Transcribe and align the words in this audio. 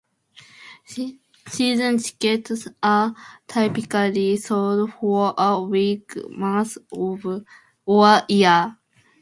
Season 1.47 1.99
tickets 1.99 2.67
are 2.81 3.13
typically 3.47 4.35
sold 4.35 4.91
for 4.93 5.35
a 5.37 5.61
week, 5.61 6.13
month 6.31 6.75
or 6.91 8.21
year. 8.27 8.75